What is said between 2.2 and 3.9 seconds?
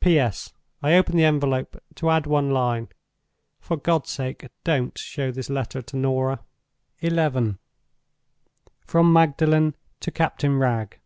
one line. For